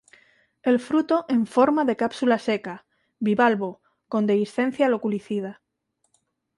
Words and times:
El 0.69 0.79
fruto 0.79 1.27
en 1.29 1.45
forma 1.55 1.85
de 1.85 1.95
cápsula 1.95 2.39
seca, 2.39 2.87
bivalvo 3.19 3.83
con 4.09 4.25
dehiscencia 4.25 4.89
loculicida. 4.89 5.61